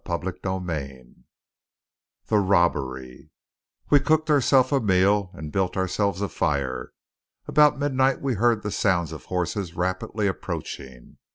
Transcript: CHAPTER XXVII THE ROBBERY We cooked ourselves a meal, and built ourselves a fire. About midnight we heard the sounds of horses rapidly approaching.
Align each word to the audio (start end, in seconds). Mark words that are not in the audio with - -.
CHAPTER 0.07 0.31
XXVII 0.43 1.13
THE 2.25 2.39
ROBBERY 2.39 3.29
We 3.91 3.99
cooked 3.99 4.31
ourselves 4.31 4.71
a 4.71 4.79
meal, 4.79 5.29
and 5.35 5.51
built 5.51 5.77
ourselves 5.77 6.21
a 6.23 6.27
fire. 6.29 6.91
About 7.47 7.77
midnight 7.77 8.19
we 8.19 8.33
heard 8.33 8.63
the 8.63 8.71
sounds 8.71 9.11
of 9.11 9.25
horses 9.25 9.75
rapidly 9.75 10.25
approaching. 10.25 11.17